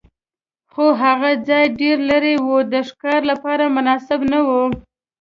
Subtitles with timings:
[0.71, 4.49] خو هغه ځای ډېر لرې و، د ښکار لپاره مناسب نه و.